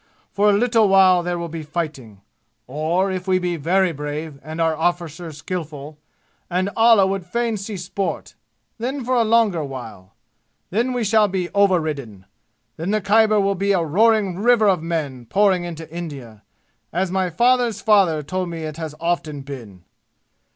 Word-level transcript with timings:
For 0.31 0.49
a 0.49 0.53
little 0.53 0.89
while 0.89 1.21
there 1.21 1.37
will 1.37 1.45
be 1.47 1.61
fighting 1.61 2.21
or, 2.65 3.11
if 3.11 3.27
we 3.27 3.37
be 3.37 3.55
very 3.55 3.91
brave 3.91 4.39
and 4.41 4.59
our 4.59 4.75
arrficers 4.75 5.35
skillful, 5.37 5.99
and 6.49 6.71
Allah 6.75 7.05
would 7.05 7.23
fain 7.23 7.55
see 7.55 7.77
sport, 7.77 8.33
then 8.79 9.05
for 9.05 9.13
a 9.13 9.23
longer 9.23 9.63
while. 9.63 10.15
Then 10.71 10.93
we 10.93 11.03
shall 11.03 11.27
be 11.27 11.51
overridden. 11.51 12.25
Then 12.77 12.89
the 12.89 12.99
Khyber 12.99 13.39
will 13.39 13.53
be 13.53 13.73
a 13.73 13.83
roaring 13.85 14.39
river 14.39 14.67
of 14.67 14.81
men 14.81 15.27
pouring 15.27 15.65
into 15.65 15.87
India, 15.95 16.41
as 16.91 17.11
my 17.11 17.29
father's 17.29 17.79
father 17.79 18.23
told 18.23 18.49
me 18.49 18.63
it 18.63 18.77
has 18.77 18.95
often 18.99 19.41
been! 19.41 19.83